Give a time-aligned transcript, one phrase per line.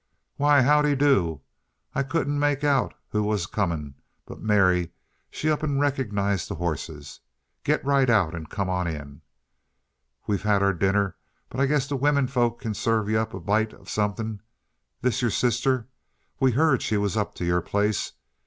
[0.37, 1.41] "Why, how de do!
[1.93, 3.93] I couldn't make out who 't was comin',
[4.25, 4.93] but Mary,
[5.29, 7.19] she up an' rek'nized the horses.
[7.63, 9.21] Git right out an' come on in!
[10.25, 11.17] We've had our dinner,
[11.49, 14.41] but I guess the wimmin folks can scare ye up a bite uh suthin'.
[15.03, 15.87] This yer sister?
[16.39, 18.13] We heard she was up t' your place.